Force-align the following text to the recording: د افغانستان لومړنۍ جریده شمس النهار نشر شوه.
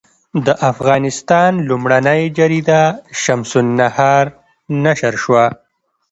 د 0.45 0.47
افغانستان 0.71 1.51
لومړنۍ 1.69 2.21
جریده 2.37 2.81
شمس 3.21 3.51
النهار 3.61 4.25
نشر 4.85 5.13
شوه. 5.23 5.45